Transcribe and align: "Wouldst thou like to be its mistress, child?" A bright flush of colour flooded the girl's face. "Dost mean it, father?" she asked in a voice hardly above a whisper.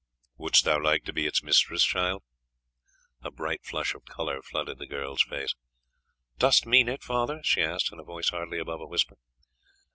"Wouldst 0.35 0.65
thou 0.65 0.81
like 0.81 1.03
to 1.03 1.13
be 1.13 1.27
its 1.27 1.43
mistress, 1.43 1.83
child?" 1.83 2.23
A 3.21 3.29
bright 3.29 3.63
flush 3.63 3.93
of 3.93 4.03
colour 4.05 4.41
flooded 4.41 4.79
the 4.79 4.87
girl's 4.87 5.21
face. 5.21 5.53
"Dost 6.39 6.65
mean 6.65 6.89
it, 6.89 7.03
father?" 7.03 7.39
she 7.43 7.61
asked 7.61 7.91
in 7.91 7.99
a 7.99 8.03
voice 8.03 8.29
hardly 8.29 8.57
above 8.57 8.81
a 8.81 8.87
whisper. 8.87 9.17